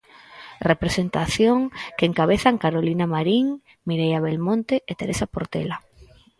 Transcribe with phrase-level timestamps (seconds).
[0.71, 1.59] Representación
[1.95, 3.45] que encabezan Carolina Marín,
[3.87, 5.77] Mireia Belmonte e Teresa Portela.